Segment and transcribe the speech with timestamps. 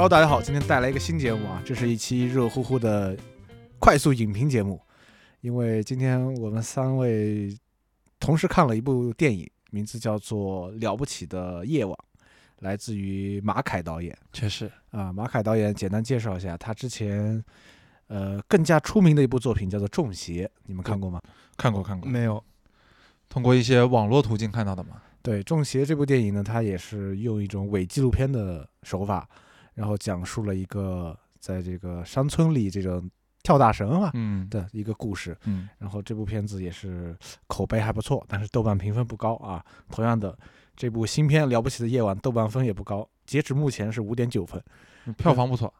[0.00, 3.14] Hello，大家好，今天带来一个新节目啊，这是一期热乎乎的
[3.78, 4.80] 快速影评节目。
[5.42, 7.54] 因为今天我们三位
[8.18, 11.94] 同时看了一部电影，名字叫做《了不起的夜晚》，
[12.60, 15.12] 来自于马凯导演确实，啊。
[15.12, 17.44] 马凯导演简单介绍一下，他之前
[18.06, 21.20] 呃更加出名的一部作品叫做《中邪》，你们看过吗？
[21.58, 22.42] 看过看过，没有，
[23.28, 25.02] 通过一些网络途径看到的嘛。
[25.20, 29.28] 对，《中邪》这部电影呢，它也是用一种伪纪录片的手法，
[29.74, 33.10] 然后讲述了一个在这个山村里这种
[33.42, 35.36] 跳大神啊嗯，的一个故事。
[35.44, 37.16] 嗯，然后这部片子也是
[37.46, 39.64] 口碑还不错，但是豆瓣评分不高啊。
[39.90, 40.38] 同样的，
[40.76, 44.62] 这部新片《了不起的夜晚》豆瓣分也不高，截止目前是五点九分，
[45.16, 45.72] 票房不错。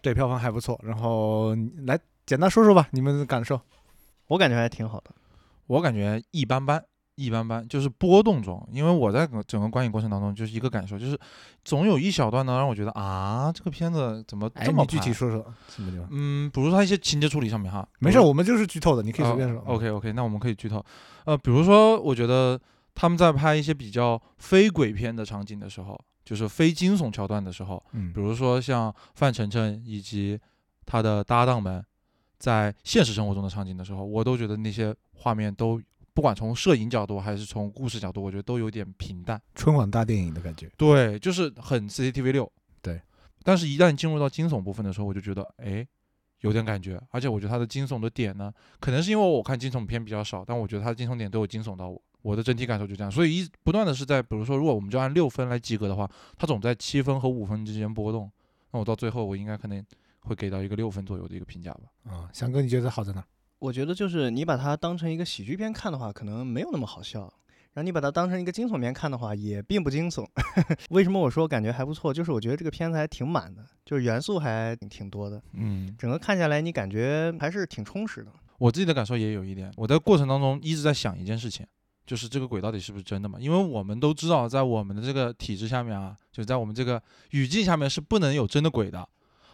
[0.00, 0.78] 对，票房还不错。
[0.82, 1.54] 然后
[1.86, 3.60] 来简单说说吧，你们的感受。
[4.28, 5.10] 我感觉还挺好的。
[5.66, 6.82] 我感觉一般般，
[7.18, 8.66] 一般般，就是波动中。
[8.72, 11.18] 因为我在整整个观影过程当中，就是一个感受，就是
[11.64, 16.06] 总有一小段呢让我觉得啊，这个片子怎么哎，这么你具体说说什么地方？
[16.12, 19.60] 嗯，比如说它一些情节处理上面哈，没事，我们就是剧透的，你可以随便说。
[19.66, 20.84] OK OK，那我们可以剧透。
[21.24, 22.58] 呃，比如说，我觉得
[22.94, 30.38] 他们在拍一些比较非鬼片的场景的时候，就是非惊悚桥段的时候，嗯比如说像范丞丞以及
[30.86, 31.84] 他的搭档们
[32.38, 35.80] 在现实生活中的场景的时候，我都觉得那些画面都
[36.18, 39.40] 不管从摄影角度还是从故事角度，我觉得都有点平淡。
[39.54, 40.68] 春晚大电影的感觉。
[40.76, 42.52] 对，就是很 CCTV 六。
[42.82, 43.00] 对，
[43.44, 45.86] 但是，一旦进入到惊悚部分的时候，我就觉得，哎，
[46.40, 47.00] 有点感觉。
[47.10, 52.02] 而且，我觉得它的惊悚的点呢，可能是因为我看惊悚片比较少，但我觉得它的惊悚点都有惊悚到我。
[52.22, 58.28] 我的整体感受就这样，所以一不断的是在，比如说，如果我们就按六分来及格的话，它总在七分和五分之间波动。
[58.72, 59.80] 那我到最后，我应该可能
[60.22, 61.82] 会给到一个六分左右的一个评价吧。
[62.10, 63.24] 啊，翔哥，你觉得好在哪？
[63.60, 67.32] 我觉得就是你把它当成一个喜剧片看的话，可能没有那么好笑。
[67.74, 70.26] 然后你把它当成一个惊悚片看的话，也并不惊悚。
[70.90, 72.12] 为什么我说感觉还不错？
[72.12, 78.32] 就是我觉得这个片子还挺满的，就是元素还挺多的，嗯，整个看下来你感觉还是挺充实的。
[78.58, 81.64] 我自己的感受也有一点，我在过程当中一直在想一件事情，
[82.04, 83.38] 就是这个鬼到底是不是真的嘛？
[83.40, 87.00] 因为我们都知道，在我们的这个体制下面啊，就是在我们这个
[87.30, 89.08] 语境下面是不能有真的鬼的。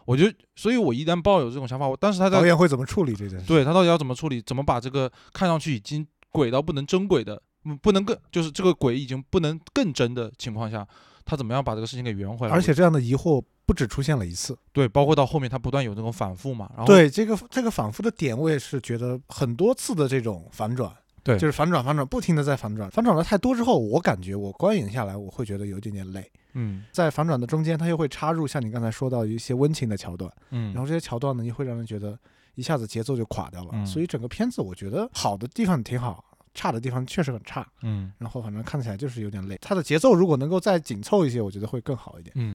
[0.06, 3.46] 我就，所以我一旦抱有这种想法，我当时他在导演会怎么处理这件事？
[3.46, 10.86] 对他到底要怎么处理，怎么把这个看上去已经鬼到不能真鬼的，嗯不能更就是这个鬼已经不能更真的情况下，
[11.24, 12.54] 他怎么样把这个事情给圆回来？
[12.54, 14.58] 而且这样的疑惑不止出现了一次。
[14.72, 20.92] 对，包括到后面他不断有这种反复嘛，然后对这个这个反复的点，我也是觉得很多次的这种反转，
[21.24, 21.36] 对。
[21.38, 26.30] 就是反转反转，不停的在反转，反转的太多之后，我感觉我观影下来，我会觉得有一点点累。
[26.52, 26.84] 嗯。
[26.92, 32.16] 在反转的中间，它又会插入像你刚才说到一些温情的桥段，嗯，然后这些桥段呢，又会让人觉得
[32.54, 33.70] 一下子节奏就垮掉了。
[33.72, 33.84] 嗯。
[33.84, 37.66] 所以整个片子我觉得好的地方挺好，差的地方确实很差。
[37.82, 38.12] 嗯。
[38.18, 42.32] 然后反正看起来就是有点累，它的节奏如果能够再紧凑一些，我觉得会更好一点。
[42.36, 42.54] 嗯。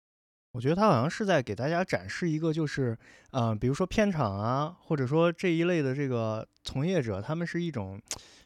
[0.52, 2.98] 我觉得他好像是在给大家展示一个，就是，
[3.30, 8.02] 呃，比如说片场啊，或者说这一类的这个从业者，他们是一种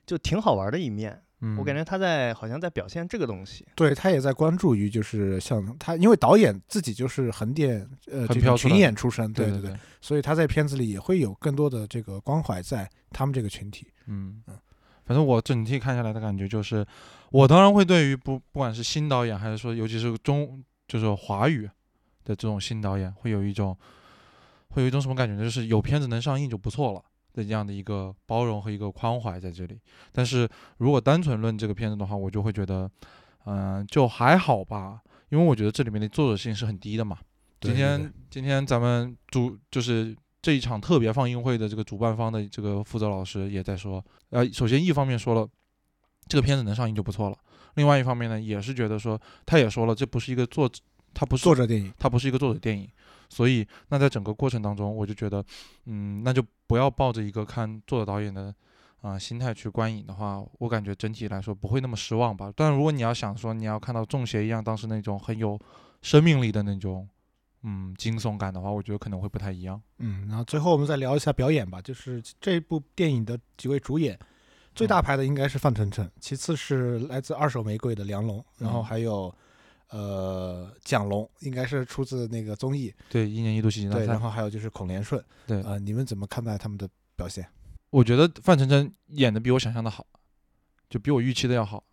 [0.06, 1.22] 就挺好玩的一面。
[1.46, 3.68] 嗯，我感觉他在好像在表现这个东西。
[3.76, 13.88] 对他也在关注于，就是像他，因为导演自己就是横店呃这个群演出身，对对对，所以他在片子里也会有更多的这个关怀在他们这个群体。
[14.08, 14.58] 嗯嗯，
[15.06, 16.86] 反正我整体看下来的感觉就是，
[17.30, 21.70] 我当然会对于不不管是新导演还是说尤其是中就是华语
[22.24, 23.78] 的这种新导演，会有一种
[24.70, 25.44] 会有一种什么感觉呢？
[25.44, 29.80] 就是有片子能上映就不错了的这样的一个包容和一个宽怀在这里。
[30.12, 32.90] 但是如果单纯论这个片子的话，我就会觉得，
[33.46, 37.18] 嗯、就还好吧，因为我觉得这里面的作者性是很低的嘛。
[37.60, 45.48] 今天对今天咱们主就是这一场特别放映会的这个主办方的这个负责老师也在说，呃，首先一方面说了
[46.28, 47.38] 这个片子能上映就不错了，
[47.76, 50.70] 另外一方面呢也是觉得说他也说了这不是一个作，
[51.14, 52.90] 他不是作者电影，他不是一个作者电影，
[53.34, 55.44] 所以那在整个过程当中，我就觉得，
[55.86, 58.54] 嗯，那就不要抱着一个看作者导演的
[59.02, 62.54] 啊、心态去观影的话，我感觉整体来说不会那么失望吧。
[62.56, 65.60] 但如果你要想说你要看到中邪一样当时那种很有
[66.02, 67.06] 生命力的那种，
[67.64, 69.82] 嗯，惊悚感的话，我觉得可能会不太一样。
[69.98, 74.18] 嗯，然后最后我们再聊一下表演吧，就是这部电影的几位主演，
[74.74, 79.34] 最嗯大牌的应该是范丞丞，其次是来自二手玫瑰的梁龙，然后嗯还有
[79.94, 87.48] 呃蒋龙，应该是出自那个综艺，对，一年一度喜剧大赛，然，后还有就是孔连顺，对呃，你们怎么看待他们的表现？
[87.92, 90.06] 我觉得范丞丞演的比我想象的好，
[90.90, 91.84] 就比我预期的要好。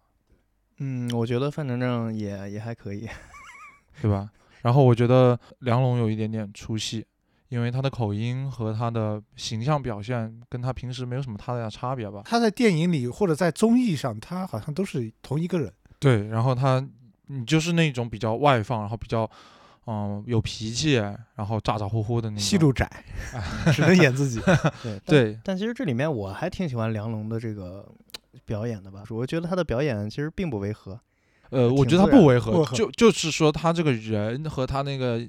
[0.78, 3.06] 嗯，我觉得范丞丞也也还可以。
[4.00, 4.30] 对吧？
[4.62, 7.06] 然后我觉得梁龙有一点点出戏，
[7.50, 12.22] 因为他的口音和他的形象表现跟他平时没有什么太大的差别吧。
[12.24, 15.70] 他在电影里或者在综艺上，他好像都是同一个人。
[15.98, 16.82] 对，然后他
[17.30, 19.30] 你就是那种比较外放，然后比较
[19.86, 20.94] 嗯有脾气，
[21.36, 22.42] 然后咋咋呼呼的那种。
[22.42, 22.90] 戏路窄，
[23.72, 24.40] 只能演自己。
[24.82, 27.88] 对 但对，但其实这里面我还挺喜欢梁龙的这个
[28.44, 30.98] 表演的吧，我觉得他的表演其实并不违和。
[31.50, 35.20] 呃，我觉得他不违和就就是说他这个人和他那个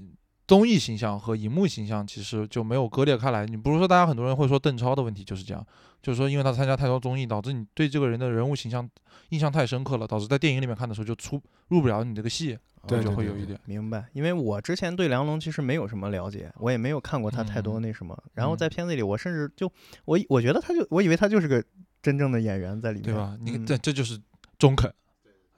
[0.51, 3.45] 综艺形象和荧幕形象其实就没有割裂开来。
[3.45, 5.65] 你不是说大家很多人会说邓超的问题就是这样，
[6.01, 8.85] 就是说因为他参加太多综艺，导致你对这个人的人物形象
[9.29, 13.57] 印象太深刻了，导致在电影里面看的时候就出入不了你这个戏，对就会有一点。
[13.63, 18.21] 明白，因为我之前对梁龙其实没有什么了解，我也没有看过他太多嗯那什么。
[18.33, 19.71] 然后嗯在片子里，我甚至就
[20.03, 21.63] 我我觉得他就我以为他就是个
[22.03, 23.37] 真正的演员在里面，对吧？
[23.39, 24.19] 你嗯这这就是
[24.59, 24.93] 中肯，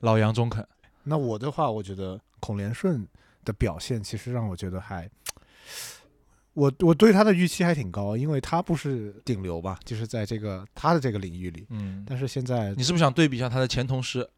[0.01, 0.63] 老杨中肯。
[1.01, 3.07] 那我的话，我觉得孔连顺
[3.43, 5.09] 的表现其实让我觉得还，
[6.53, 11.65] 我我对他的预期还挺高，因为他不是顶流吧，就是在这个他的这个领域里。
[11.69, 14.29] 嗯，但是现在你，是不是想对比一下他的前同事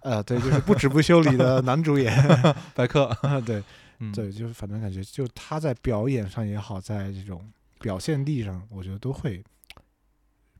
[0.00, 2.12] 呃，对，就是不止不休里的男主演，
[2.74, 3.04] 白客？
[3.22, 3.62] 啊，对
[3.98, 7.48] 嗯，对，就是反正感觉，就他在表演上也好，在这种
[7.78, 9.44] 表现力上，我觉得都会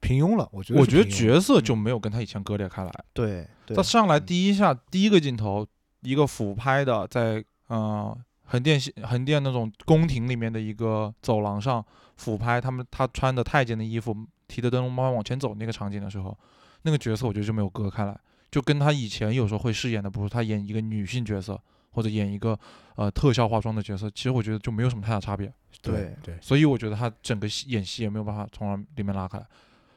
[0.00, 0.48] 平庸了。
[0.52, 3.04] 我觉得我觉得角色就没有跟他以前割裂开来。
[3.12, 5.66] 对对他上来第一下第一个镜头，
[6.02, 11.84] 一个俯拍的，在呃横店西横店那种宫廷里面的一个走廊上
[12.16, 14.14] 俯拍，他们他穿的太监的衣服，
[14.48, 16.36] 提着灯笼慢慢往前走那个场景的时候，
[16.82, 18.20] 那个角色我觉得就没有隔开来，
[18.50, 21.58] 就跟他以前有时候会饰演的，比如他演一个女性角色，
[21.92, 22.58] 或者演一个
[22.96, 25.52] 呃特效化妆的角色，其实我觉得就没有什么太大差别。
[25.80, 29.46] 对对，所以我觉得他整个戏演戏也没有办法从里面拉开来。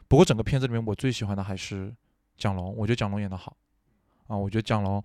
[0.08, 1.94] 不过整个片子里面，我最喜欢的还是
[2.38, 3.58] 蒋龙，我觉得蒋龙演得好
[4.28, 5.04] 啊，我觉得蒋龙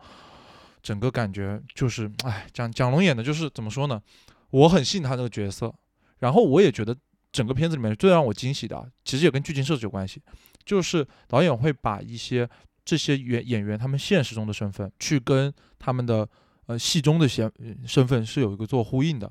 [0.88, 4.00] 整个感觉就是，哎，蒋蒋龙演的就是怎么说呢？
[4.48, 5.74] 我很信他这个角色，
[6.20, 6.96] 然后我也觉得
[7.30, 10.22] 整个片子里面最让我惊喜的，其实也跟剧情设置有关系，
[10.64, 12.48] 就是导演会把一些
[12.86, 16.26] 这些演演员他们现实中的身份，去跟他们的
[16.64, 17.52] 呃戏中的身
[17.84, 19.30] 身份是有一个做呼应的。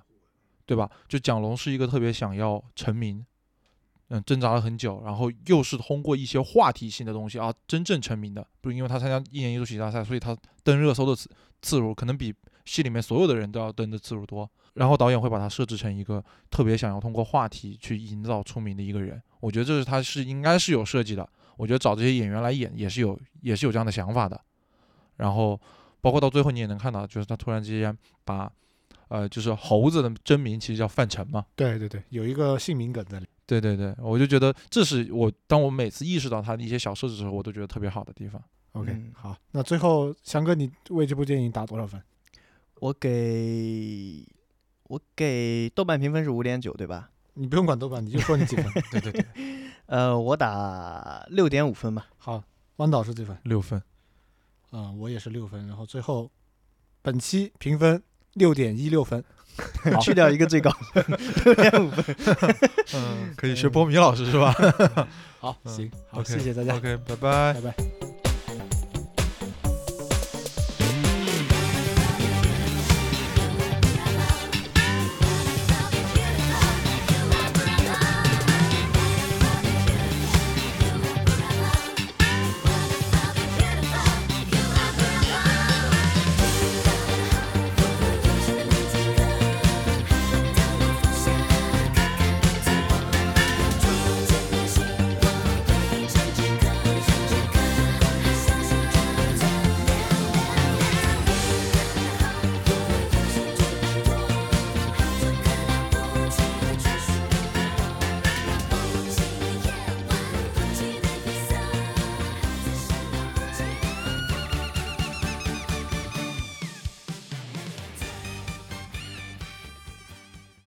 [0.67, 0.91] 对吧？
[1.07, 3.25] 就蒋龙是一个特别想要成名，
[4.09, 8.45] 嗯，挣扎了很久，然后又是通过一些话题性的东西啊，真正成名的。
[8.59, 11.15] 不是因为他参加一年一度喜剧大赛，所以他登热搜的
[11.61, 12.33] 次次数可能比
[12.65, 14.49] 戏里面所有的人都要登的次数多。
[14.73, 19.21] 然后导演会把他设置成一个特别想要通过话题去营造出名的一个人。
[19.39, 21.27] 我觉得这是他是应该是有设计的。
[21.55, 24.39] 我觉得找这些演员来演也是有也是有这样的想法的。
[25.15, 25.59] 然后
[26.01, 28.51] 包括到最后你也能看到，就是他突然之间把。
[29.09, 31.45] 呃，就是猴子的真名其实叫范丞嘛。
[31.55, 33.25] 对对对，有一个姓名梗在里。
[33.45, 38.43] 对对对，我就觉得这是我当我每次意识到他的一些小设置的时候，我都觉得特别好的地方。
[38.79, 42.01] OK，、嗯好，那最后翔哥，你为这部电影打多少分？
[42.79, 44.25] 我给
[44.83, 47.09] 我给豆瓣评分是五点九，对吧？
[47.33, 48.65] 你不用管豆瓣，你就说你几分。
[48.91, 49.25] 对 对对，
[49.87, 52.07] 呃，我打六点五分吧。
[52.17, 52.43] 好，
[52.77, 53.37] 弯导是几分？
[53.43, 53.81] 六分。
[54.71, 55.67] 嗯、我也是六分。
[55.67, 56.29] 然后最后
[57.01, 58.01] 本期评分
[58.33, 59.23] 六点一六分。
[60.01, 60.71] 去掉一个最高，
[61.45, 62.15] 六点五分。
[62.93, 64.53] 嗯，可以学波米老师是吧？
[65.39, 68.16] 好，嗯行，好 OK，谢谢大家，OK，拜拜拜拜。